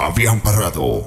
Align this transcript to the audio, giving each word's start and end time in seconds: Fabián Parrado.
Fabián 0.00 0.40
Parrado. 0.40 1.04